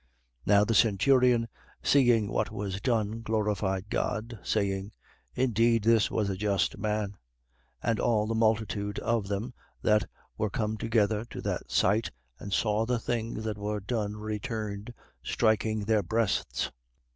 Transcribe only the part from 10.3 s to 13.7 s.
were come together to that sight and saw the things that